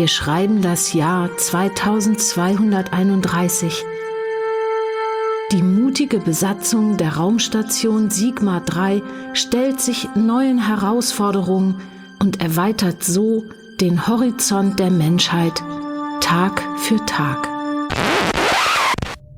Wir 0.00 0.08
schreiben 0.08 0.62
das 0.62 0.94
Jahr 0.94 1.36
2231. 1.36 3.84
Die 5.52 5.62
mutige 5.62 6.20
Besatzung 6.20 6.96
der 6.96 7.16
Raumstation 7.16 8.08
Sigma 8.08 8.60
3 8.60 9.02
stellt 9.34 9.78
sich 9.78 10.08
neuen 10.14 10.66
Herausforderungen 10.66 11.82
und 12.18 12.40
erweitert 12.40 13.04
so 13.04 13.44
den 13.82 14.06
Horizont 14.06 14.80
der 14.80 14.90
Menschheit 14.90 15.62
Tag 16.22 16.62
für 16.78 16.96
Tag. 17.04 17.46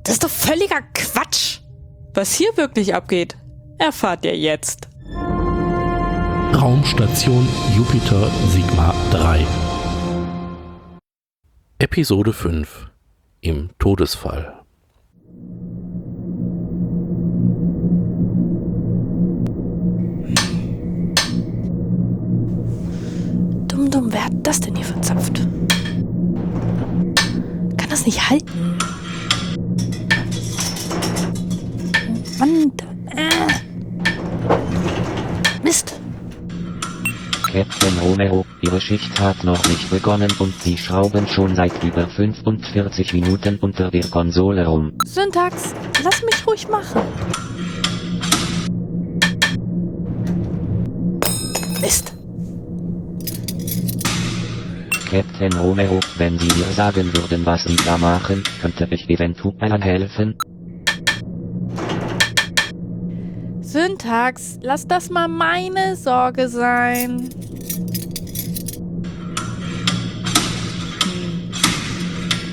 Das 0.05 0.13
ist 0.13 0.23
doch 0.23 0.29
völliger 0.29 0.79
Quatsch. 0.93 1.59
Was 2.13 2.35
hier 2.35 2.55
wirklich 2.55 2.95
abgeht, 2.95 3.35
erfahrt 3.79 4.23
ihr 4.23 4.37
jetzt. 4.37 4.87
Raumstation 6.53 7.45
Jupiter 7.75 8.31
Sigma 8.47 8.95
3 9.11 9.45
Episode 11.83 12.31
5 12.31 12.89
Im 13.41 13.69
Todesfall 13.77 14.63
Dumm, 23.67 23.91
dumm, 23.91 24.13
wer 24.13 24.23
hat 24.23 24.31
das 24.43 24.61
denn 24.61 24.77
hier 24.77 24.85
verzapft? 24.85 25.35
Kann 27.75 27.89
das 27.89 28.05
nicht 28.05 28.29
halten? 28.29 28.77
Mann, 32.39 32.71
äh. 33.13 33.52
14 37.53 38.31
hoch, 38.31 38.47
ihre 38.61 38.81
Schicht 38.81 39.19
hat 39.19 39.43
noch 39.43 39.63
nicht 39.67 39.87
begonnen 39.91 40.31
und 40.39 40.59
sie 40.63 40.75
schrauben 40.75 41.27
schon 41.27 41.53
seit 41.55 41.83
über 41.83 42.07
45 42.07 43.13
Minuten 43.13 43.59
unter 43.61 43.91
der 43.91 44.05
Konsole 44.05 44.65
rum. 44.65 44.97
Syntax, 45.05 45.75
lass 46.03 46.23
mich 46.23 46.47
ruhig 46.47 46.67
machen. 46.67 47.01
Mist. 51.79 52.15
Captain 55.11 55.53
Romero, 55.53 55.99
wenn 56.17 56.39
Sie 56.39 56.47
mir 56.57 56.71
sagen 56.73 57.13
würden, 57.13 57.45
was 57.45 57.65
Sie 57.65 57.75
da 57.75 57.99
machen, 57.99 58.41
könnte 58.61 58.87
ich 58.89 59.07
eventuell 59.11 59.79
helfen. 59.79 60.35
Syntax, 64.03 64.59
lass 64.61 64.85
das 64.85 65.09
mal 65.09 65.29
meine 65.29 65.95
Sorge 65.95 66.49
sein. 66.49 67.29
Hm. 71.05 71.53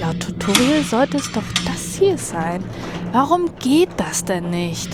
Laut 0.01 0.21
Tutorial 0.21 0.85
sollte 0.85 1.17
es 1.17 1.33
doch 1.33 1.43
das 1.67 1.97
hier 1.99 2.17
sein. 2.17 2.63
Warum 3.11 3.51
geht 3.59 3.89
das 3.97 4.25
denn 4.25 4.51
nicht? 4.51 4.91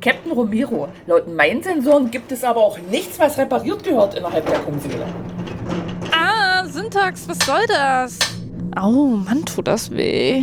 Captain 0.00 0.32
Romero, 0.32 0.88
laut 1.06 1.32
meinen 1.32 1.62
Sensoren 1.62 2.10
gibt 2.10 2.32
es 2.32 2.42
aber 2.42 2.62
auch 2.62 2.78
nichts, 2.90 3.16
was 3.20 3.38
repariert 3.38 3.84
gehört 3.84 4.16
innerhalb 4.16 4.44
der 4.44 4.58
Konsole. 4.58 5.06
Ah, 6.10 6.64
Syntax, 6.66 7.28
was 7.28 7.38
soll 7.46 7.64
das? 7.68 8.18
Au, 8.74 9.06
Mann, 9.06 9.44
tut 9.44 9.68
das 9.68 9.92
weh. 9.92 10.42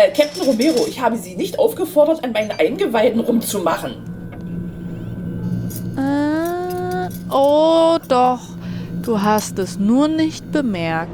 Äh, 0.00 0.12
Captain 0.12 0.42
Romero, 0.42 0.86
ich 0.86 0.98
habe 1.00 1.18
Sie 1.18 1.34
nicht 1.34 1.58
aufgefordert, 1.58 2.24
an 2.24 2.32
meinen 2.32 2.52
Eingeweiden 2.52 3.20
rumzumachen. 3.20 3.96
Äh, 5.98 7.10
oh 7.30 7.98
doch. 8.08 8.40
Du 9.02 9.20
hast 9.20 9.58
es 9.58 9.78
nur 9.78 10.08
nicht 10.08 10.50
bemerkt. 10.52 11.10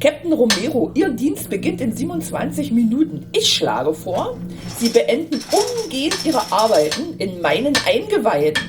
Captain 0.00 0.32
Romero, 0.32 0.90
Ihr 0.94 1.10
Dienst 1.10 1.48
beginnt 1.48 1.80
in 1.80 1.96
27 1.96 2.72
Minuten. 2.72 3.26
Ich 3.32 3.50
schlage 3.50 3.94
vor, 3.94 4.36
Sie 4.78 4.90
beenden 4.90 5.40
umgehend 5.50 6.18
Ihre 6.24 6.42
Arbeiten 6.50 7.16
in 7.18 7.40
meinen 7.40 7.72
Eingeweiden. 7.86 8.62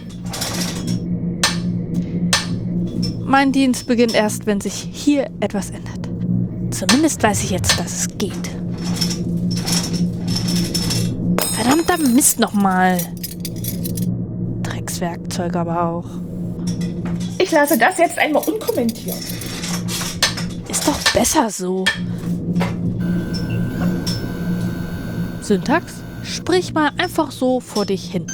Mein 3.25 3.51
Dienst 3.51 3.87
beginnt 3.87 4.13
erst, 4.13 4.45
wenn 4.45 4.61
sich 4.61 4.87
hier 4.91 5.29
etwas 5.41 5.71
ändert. 5.71 6.02
Zumindest 6.89 7.23
weiß 7.23 7.45
ich 7.45 7.49
jetzt, 7.51 7.79
dass 7.79 7.93
es 7.93 8.07
geht. 8.17 8.49
Verdammter 11.53 11.97
Mist 11.97 12.39
nochmal. 12.39 12.97
Dreckswerkzeug 14.63 15.55
aber 15.55 15.81
auch. 15.81 16.05
Ich 17.37 17.51
lasse 17.51 17.77
das 17.77 17.97
jetzt 17.99 18.17
einmal 18.17 18.43
unkommentiert. 18.43 19.15
Ist 20.67 20.85
doch 20.85 20.99
besser 21.13 21.49
so. 21.49 21.85
Syntax, 25.41 25.93
sprich 26.23 26.73
mal 26.73 26.91
einfach 26.97 27.31
so 27.31 27.61
vor 27.61 27.85
dich 27.85 28.11
hin. 28.11 28.27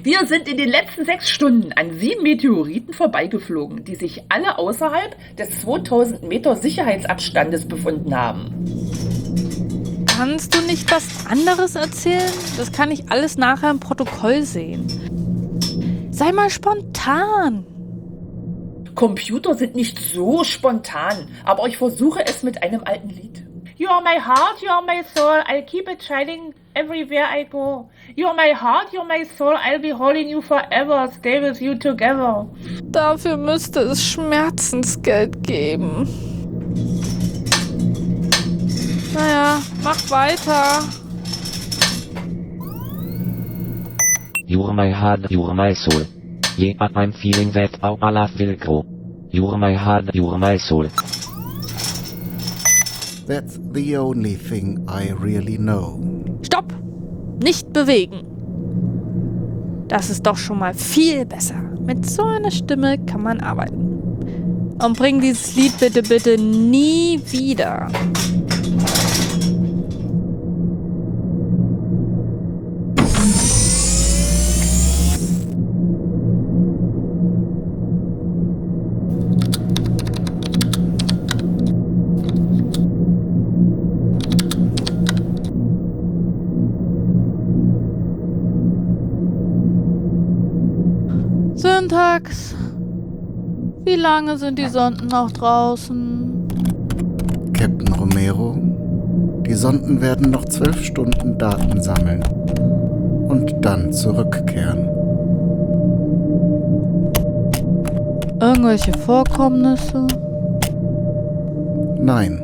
Wir 0.00 0.26
sind 0.26 0.46
in 0.46 0.56
den 0.56 0.68
letzten 0.68 1.04
sechs 1.04 1.28
Stunden 1.28 1.72
an 1.72 1.98
sieben 1.98 2.22
Meteoriten 2.22 2.94
vorbeigeflogen, 2.94 3.84
die 3.84 3.96
sich 3.96 4.22
alle 4.28 4.56
außerhalb 4.56 5.16
des 5.36 5.62
2000 5.62 6.22
Meter 6.22 6.54
Sicherheitsabstandes 6.54 7.66
befunden 7.66 8.14
haben. 8.14 8.54
Kannst 10.06 10.54
du 10.54 10.60
nicht 10.62 10.90
was 10.92 11.26
anderes 11.26 11.74
erzählen? 11.74 12.30
Das 12.56 12.70
kann 12.70 12.92
ich 12.92 13.10
alles 13.10 13.38
nachher 13.38 13.70
im 13.70 13.80
Protokoll 13.80 14.42
sehen. 14.42 14.86
Sei 16.12 16.30
mal 16.30 16.50
spontan. 16.50 17.66
Computer 18.94 19.54
sind 19.54 19.74
nicht 19.74 19.98
so 19.98 20.44
spontan, 20.44 21.28
aber 21.44 21.66
ich 21.66 21.76
versuche 21.76 22.24
es 22.24 22.44
mit 22.44 22.62
einem 22.62 22.82
alten 22.84 23.08
Lied. 23.10 23.44
You 23.76 23.88
are 23.88 24.02
my 24.02 24.20
heart, 24.20 24.60
you 24.60 24.68
are 24.68 24.82
my 24.84 25.02
soul, 25.14 25.40
I'll 25.48 25.64
keep 25.64 25.88
it 25.88 26.02
shining 26.02 26.54
everywhere 26.78 27.26
I 27.26 27.44
go. 27.44 27.88
You 28.16 28.28
are 28.28 28.34
my 28.34 28.52
heart, 28.52 28.92
you 28.92 29.00
are 29.00 29.06
my 29.06 29.24
soul, 29.36 29.54
I'll 29.56 29.80
be 29.80 29.90
holding 29.90 30.28
you 30.28 30.40
forever, 30.42 31.08
stay 31.18 31.40
with 31.40 31.60
you 31.60 31.74
together. 31.74 32.46
Dafür 32.82 33.36
müsste 33.36 33.80
es 33.80 34.02
Schmerzensgeld 34.02 35.42
geben. 35.42 36.06
Naja, 39.14 39.60
mach 39.82 40.10
weiter. 40.10 40.82
You're 44.46 44.72
my 44.72 44.90
heart, 44.92 45.30
you're 45.30 45.54
my 45.54 45.74
soul. 45.74 46.06
Yeah, 46.56 46.74
but 46.78 46.96
I'm 46.96 47.12
feeling 47.12 47.52
that 47.52 47.70
our 47.82 48.12
love 48.12 48.30
will 48.38 48.56
grow. 48.56 48.84
You're 49.30 49.58
my 49.58 49.74
heart, 49.74 50.14
you're 50.14 50.38
my 50.38 50.58
soul. 50.58 50.88
That's 53.28 53.60
the 53.74 53.98
only 53.98 54.36
thing 54.36 54.86
I 54.88 55.12
really 55.12 55.58
know. 55.58 56.00
Stopp! 56.40 56.72
Nicht 57.42 57.74
bewegen. 57.74 58.26
Das 59.88 60.08
ist 60.08 60.22
doch 60.22 60.38
schon 60.38 60.60
mal 60.60 60.72
viel 60.72 61.26
besser. 61.26 61.62
Mit 61.84 62.08
so 62.08 62.22
einer 62.22 62.50
Stimme 62.50 62.96
kann 63.04 63.22
man 63.22 63.40
arbeiten. 63.40 64.76
Und 64.82 64.96
bring 64.96 65.20
dieses 65.20 65.54
Lied 65.56 65.78
bitte, 65.78 66.02
bitte 66.02 66.38
nie 66.38 67.20
wieder. 67.26 67.90
Syntax. 91.88 92.54
Wie 93.86 93.94
lange 93.94 94.36
sind 94.36 94.58
die 94.58 94.68
Sonden 94.68 95.06
noch 95.06 95.30
draußen? 95.32 96.46
Captain 97.54 97.94
Romero, 97.94 98.58
die 99.46 99.54
Sonden 99.54 100.02
werden 100.02 100.30
noch 100.30 100.44
zwölf 100.44 100.84
Stunden 100.84 101.38
Daten 101.38 101.80
sammeln 101.80 102.22
und 103.28 103.54
dann 103.62 103.90
zurückkehren. 103.90 104.86
Irgendwelche 108.38 108.92
Vorkommnisse? 108.92 110.06
Nein, 112.02 112.42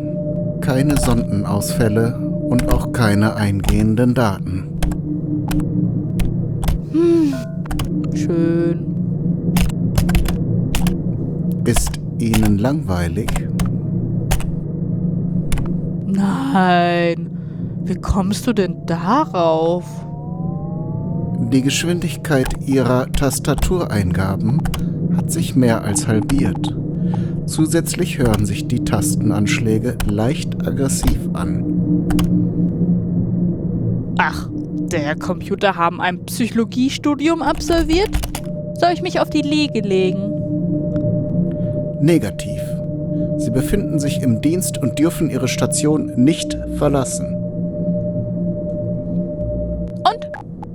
keine 0.62 0.97
Sondenausfälle 0.97 2.17
und 2.49 2.73
auch 2.73 2.93
keine 2.93 3.37
eingehenden 3.37 4.14
Daten. 4.14 4.70
Schön. 8.14 8.83
Ist 11.66 11.93
Ihnen 12.19 12.58
langweilig? 12.58 13.31
Nein. 16.06 17.31
Wie 17.84 17.94
kommst 17.94 18.46
du 18.46 18.52
denn 18.52 18.84
darauf? 18.84 19.84
Die 21.50 21.62
Geschwindigkeit 21.62 22.49
ihrer 22.66 23.11
Tastatureingaben 23.12 24.61
hat 25.16 25.31
sich 25.32 25.56
mehr 25.56 25.82
als 25.84 26.06
halbiert. 26.06 26.76
Zusätzlich 27.46 28.19
hören 28.19 28.44
sich 28.44 28.69
die 28.69 28.84
Tastenanschläge 28.84 29.96
leicht 30.06 30.66
aggressiv 30.66 31.19
an. 31.32 31.64
Ach, 34.19 34.50
der 34.93 35.16
Computer 35.16 35.76
haben 35.76 36.02
ein 36.02 36.26
Psychologiestudium 36.26 37.40
absolviert? 37.40 38.11
Soll 38.78 38.90
ich 38.93 39.00
mich 39.00 39.19
auf 39.19 39.31
die 39.31 39.43
Liege 39.43 39.81
legen? 39.81 40.33
Negativ. 42.04 42.60
Sie 43.38 43.50
befinden 43.50 43.98
sich 43.98 44.20
im 44.20 44.42
Dienst 44.42 44.76
und 44.76 44.98
dürfen 44.98 45.30
ihre 45.30 45.48
Station 45.48 46.12
nicht 46.16 46.54
verlassen. 46.76 47.24
Und 50.04 50.28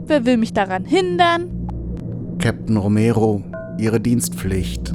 wer 0.07 0.25
will 0.25 0.37
mich 0.37 0.53
daran 0.53 0.85
hindern? 0.85 1.51
Captain 2.39 2.77
Romero, 2.77 3.43
Ihre 3.77 3.99
Dienstpflicht. 3.99 4.91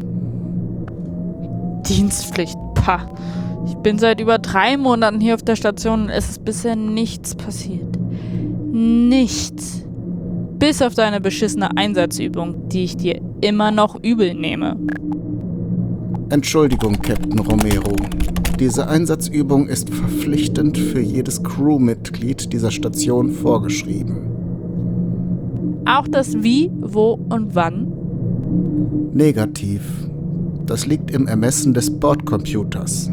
Dienstpflicht, 1.86 2.58
pah. 2.74 3.08
Ich 3.68 3.74
bin 3.76 4.00
seit 4.00 4.20
über 4.20 4.38
drei 4.38 4.76
Monaten 4.76 5.20
hier 5.20 5.34
auf 5.34 5.42
der 5.42 5.54
Station 5.54 6.02
und 6.02 6.10
es 6.10 6.30
ist 6.30 6.44
bisher 6.44 6.74
nichts 6.74 7.36
passiert. 7.36 7.96
Nichts. 8.72 9.84
Bis 10.58 10.82
auf 10.82 10.94
deine 10.96 11.20
beschissene 11.20 11.76
Einsatzübung, 11.76 12.68
die 12.70 12.82
ich 12.82 12.96
dir 12.96 13.20
immer 13.40 13.70
noch 13.70 14.02
übel 14.02 14.34
nehme. 14.34 14.76
Entschuldigung, 16.30 16.94
Captain 17.00 17.38
Romero. 17.38 17.94
Diese 18.58 18.88
Einsatzübung 18.88 19.66
ist 19.68 19.90
verpflichtend 19.90 20.78
für 20.78 21.00
jedes 21.00 21.42
Crewmitglied 21.42 22.52
dieser 22.52 22.70
Station 22.70 23.30
vorgeschrieben. 23.30 24.34
Auch 25.86 26.08
das 26.08 26.42
Wie, 26.42 26.70
Wo 26.80 27.18
und 27.28 27.54
Wann. 27.54 27.92
Negativ. 29.12 29.82
Das 30.66 30.86
liegt 30.86 31.10
im 31.10 31.26
Ermessen 31.26 31.74
des 31.74 31.90
Bordcomputers. 31.90 33.10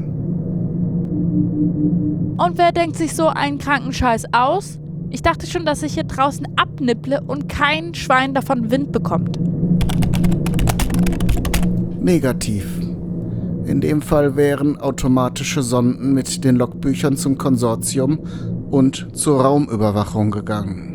Und 2.38 2.57
wer 2.57 2.71
denkt 2.71 2.95
sich 2.95 3.15
so 3.15 3.27
einen 3.27 3.57
kranken 3.57 3.94
Scheiß 3.94 4.25
aus? 4.31 4.80
Ich 5.09 5.21
dachte 5.21 5.45
schon, 5.45 5.65
dass 5.65 5.83
ich 5.83 5.95
hier 5.95 6.06
draußen 6.06 6.47
abnipple 6.56 7.21
und 7.21 7.50
kein 7.50 7.94
Schwein 7.94 8.33
davon 8.33 8.71
Wind 8.71 8.92
bekommt. 8.92 9.38
Negativ. 12.01 12.65
In 13.66 13.80
dem 13.80 14.02
Fall 14.02 14.36
wären 14.36 14.80
automatische 14.80 15.62
Sonden 15.62 16.13
mit 16.13 16.44
den 16.44 16.56
Logbüchern 16.56 17.16
zum 17.16 17.38
Konsortium 17.38 18.19
und 18.72 19.08
zur 19.13 19.42
Raumüberwachung 19.42 20.31
gegangen. 20.31 20.92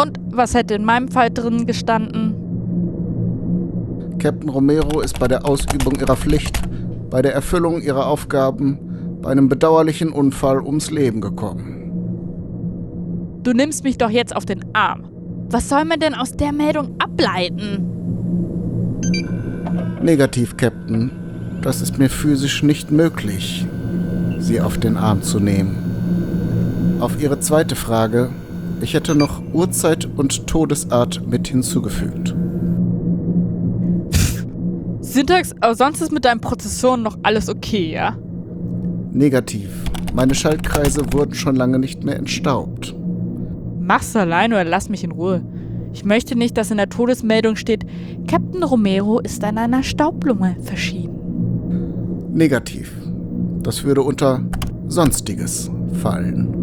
Und 0.00 0.18
was 0.30 0.54
hätte 0.54 0.74
in 0.74 0.84
meinem 0.84 1.08
Fall 1.08 1.30
drin 1.30 1.66
gestanden? 1.66 2.34
Captain 4.18 4.48
Romero 4.48 5.00
ist 5.00 5.18
bei 5.20 5.28
der 5.28 5.46
Ausübung 5.46 5.94
ihrer 5.94 6.16
Pflicht, 6.16 6.60
bei 7.08 7.22
der 7.22 7.34
Erfüllung 7.34 7.80
ihrer 7.80 8.06
Aufgaben, 8.06 8.78
bei 9.22 9.30
einem 9.30 9.48
bedauerlichen 9.48 10.10
Unfall 10.10 10.60
ums 10.60 10.90
Leben 10.90 11.20
gekommen. 11.20 11.78
Du 13.42 13.52
nimmst 13.52 13.84
mich 13.84 13.96
doch 13.96 14.10
jetzt 14.10 14.34
auf 14.34 14.44
den 14.44 14.64
Arm. 14.74 15.04
Was 15.50 15.68
soll 15.68 15.84
man 15.84 16.00
denn 16.00 16.14
aus 16.14 16.32
der 16.32 16.52
Meldung 16.52 16.96
ableiten? 16.98 17.97
Negativ, 20.02 20.56
Captain. 20.56 21.10
Das 21.60 21.82
ist 21.82 21.98
mir 21.98 22.08
physisch 22.08 22.62
nicht 22.62 22.92
möglich, 22.92 23.66
Sie 24.38 24.60
auf 24.60 24.78
den 24.78 24.96
Arm 24.96 25.22
zu 25.22 25.40
nehmen. 25.40 26.98
Auf 27.00 27.20
Ihre 27.20 27.40
zweite 27.40 27.74
Frage, 27.74 28.30
ich 28.80 28.94
hätte 28.94 29.16
noch 29.16 29.42
Uhrzeit 29.52 30.08
und 30.16 30.46
Todesart 30.46 31.26
mit 31.26 31.48
hinzugefügt. 31.48 32.34
Syntax, 35.00 35.52
aber 35.60 35.74
sonst 35.74 36.00
ist 36.00 36.12
mit 36.12 36.24
deinen 36.24 36.40
Prozessoren 36.40 37.02
noch 37.02 37.18
alles 37.24 37.48
okay, 37.48 37.92
ja? 37.92 38.16
Negativ. 39.10 39.68
Meine 40.14 40.36
Schaltkreise 40.36 41.12
wurden 41.12 41.34
schon 41.34 41.56
lange 41.56 41.80
nicht 41.80 42.04
mehr 42.04 42.16
entstaubt. 42.16 42.94
Mach's 43.80 44.14
allein 44.14 44.52
oder 44.52 44.64
lass 44.64 44.88
mich 44.88 45.02
in 45.02 45.10
Ruhe. 45.10 45.42
Ich 45.92 46.04
möchte 46.04 46.36
nicht, 46.36 46.56
dass 46.56 46.70
in 46.70 46.76
der 46.76 46.88
Todesmeldung 46.88 47.56
steht, 47.56 47.84
Captain 48.26 48.62
Romero 48.62 49.20
ist 49.20 49.42
an 49.44 49.58
einer 49.58 49.82
Staublunge 49.82 50.56
verschieden. 50.62 52.32
Negativ. 52.32 52.92
Das 53.62 53.84
würde 53.84 54.02
unter 54.02 54.42
Sonstiges 54.86 55.70
fallen. 55.94 56.58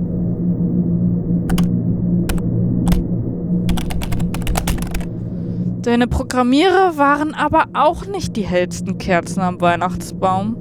Deine 5.81 6.07
Programmierer 6.07 6.97
waren 6.97 7.35
aber 7.35 7.65
auch 7.73 8.07
nicht 8.07 8.35
die 8.35 8.47
hellsten 8.47 8.97
Kerzen 8.97 9.41
am 9.41 9.61
Weihnachtsbaum. 9.61 10.57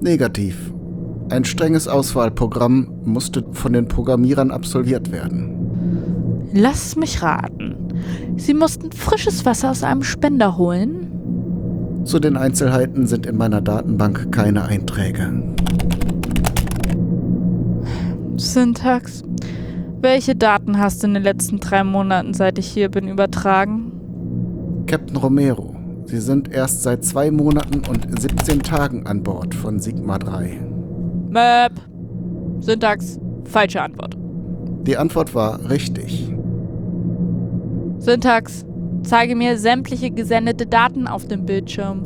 Negativ. 0.00 0.72
Ein 1.30 1.44
strenges 1.44 1.86
Auswahlprogramm 1.86 2.92
musste 3.04 3.44
von 3.52 3.72
den 3.72 3.86
Programmierern 3.86 4.50
absolviert 4.50 5.12
werden. 5.12 5.61
Lass 6.52 6.96
mich 6.96 7.22
raten. 7.22 7.76
Sie 8.36 8.54
mussten 8.54 8.92
frisches 8.92 9.44
Wasser 9.44 9.70
aus 9.70 9.82
einem 9.82 10.02
Spender 10.02 10.56
holen? 10.56 11.08
Zu 12.04 12.18
den 12.18 12.36
Einzelheiten 12.36 13.06
sind 13.06 13.26
in 13.26 13.36
meiner 13.36 13.60
Datenbank 13.60 14.32
keine 14.32 14.64
Einträge. 14.64 15.32
Syntax. 18.36 19.22
Welche 20.00 20.34
Daten 20.34 20.78
hast 20.78 21.02
du 21.02 21.06
in 21.06 21.14
den 21.14 21.22
letzten 21.22 21.60
drei 21.60 21.84
Monaten, 21.84 22.34
seit 22.34 22.58
ich 22.58 22.66
hier 22.66 22.88
bin, 22.90 23.06
übertragen? 23.06 23.92
Captain 24.86 25.16
Romero, 25.16 25.76
Sie 26.06 26.18
sind 26.18 26.52
erst 26.52 26.82
seit 26.82 27.04
zwei 27.04 27.30
Monaten 27.30 27.82
und 27.88 28.20
17 28.20 28.62
Tagen 28.62 29.06
an 29.06 29.22
Bord 29.22 29.54
von 29.54 29.78
Sigma 29.78 30.18
3. 30.18 30.60
Map. 31.30 31.72
Syntax. 32.60 33.18
Falsche 33.44 33.80
Antwort. 33.80 34.16
Die 34.82 34.96
Antwort 34.96 35.34
war 35.34 35.70
richtig. 35.70 36.32
Syntax. 38.02 38.64
Zeige 39.04 39.36
mir 39.36 39.56
sämtliche 39.58 40.10
gesendete 40.10 40.66
Daten 40.66 41.06
auf 41.06 41.28
dem 41.28 41.46
Bildschirm. 41.46 42.02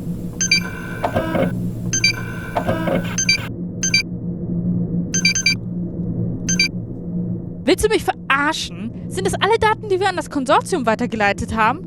Willst 7.63 7.83
du 7.83 7.89
mich 7.89 8.03
verarschen? 8.03 8.91
Sind 9.07 9.25
das 9.25 9.33
alle 9.33 9.57
Daten, 9.59 9.89
die 9.89 9.99
wir 9.99 10.07
an 10.07 10.15
das 10.15 10.29
Konsortium 10.29 10.85
weitergeleitet 10.85 11.55
haben? 11.55 11.79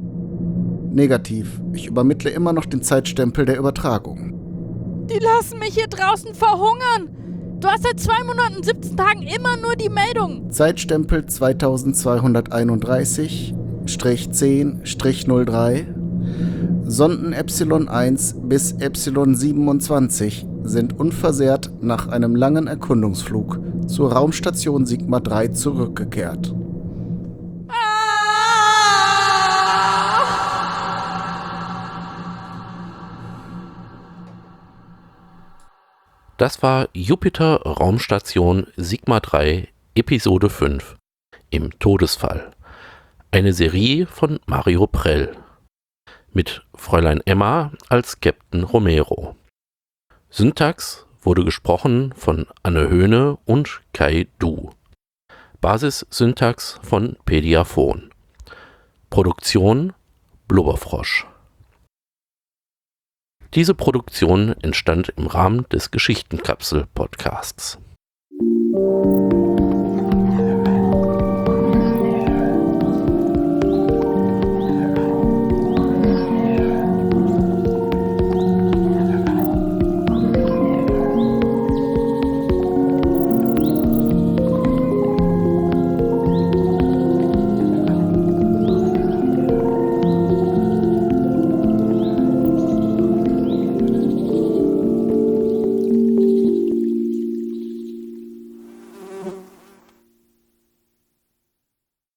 Negativ. 0.93 1.61
Ich 1.73 1.87
übermittle 1.87 2.31
immer 2.31 2.53
noch 2.53 2.67
den 2.67 2.83
Zeitstempel 2.83 3.45
der 3.45 3.59
Übertragung. 3.59 5.07
Die 5.09 5.21
lassen 5.21 5.61
mich 5.61 5.75
hier 5.75 5.87
draußen 5.87 6.35
verhungern. 6.35 7.11
Du 7.61 7.69
hast 7.69 7.85
seit 7.85 8.01
zwei 8.01 8.25
Monaten, 8.25 8.65
17 8.65 8.97
Tagen 8.97 9.23
immer 9.23 9.57
nur 9.57 9.77
die 9.77 9.89
Meldung. 9.89 10.51
Zeitstempel 10.51 11.27
2231-10-03. 13.99 15.87
Sonden 16.85 17.33
Epsilon 17.33 17.89
1 17.89 18.37
bis 18.43 18.73
Epsilon 18.73 19.35
27 19.35 20.47
sind 20.65 20.99
unversehrt 20.99 21.71
nach 21.81 22.09
einem 22.09 22.37
langen 22.37 22.67
Erkundungsflug 22.67 23.61
zur 23.87 24.13
Raumstation 24.13 24.87
Sigma 24.87 25.21
3 25.21 25.49
zurückgekehrt. 25.49 26.55
Das 36.41 36.63
war 36.63 36.89
Jupiter 36.95 37.61
Raumstation 37.67 38.67
Sigma 38.77 39.21
3 39.21 39.69
Episode 39.95 40.49
5 40.49 40.97
im 41.51 41.79
Todesfall. 41.79 42.53
Eine 43.33 43.53
Serie 43.53 44.07
von 44.07 44.41
Mario 44.47 44.89
Prell. 44.89 45.37
Mit 46.33 46.67
Fräulein 46.75 47.21
Emma 47.25 47.71
als 47.89 48.19
Captain 48.19 48.65
Romero. 48.65 49.37
Syntax 50.31 51.07
wurde 51.23 51.45
gesprochen 51.45 52.13
von 52.17 52.49
Anne 52.65 52.89
Höhne 52.89 53.39
und 53.45 53.83
Kai 53.93 54.27
Du. 54.41 54.71
Basissyntax 55.61 56.81
von 56.83 57.19
Pediaphon. 57.25 58.11
Produktion 59.11 59.93
Blubberfrosch. 60.49 61.25
Diese 63.55 63.75
Produktion 63.75 64.57
entstand 64.61 65.11
im 65.17 65.29
Rahmen 65.29 65.69
des 65.69 65.93
Geschichtenkapsel-Podcasts. 65.93 67.79